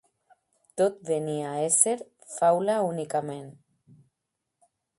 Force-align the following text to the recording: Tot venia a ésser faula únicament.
Tot 0.81 0.95
venia 1.09 1.49
a 1.51 1.59
ésser 1.67 1.93
faula 2.37 2.79
únicament. 2.89 3.47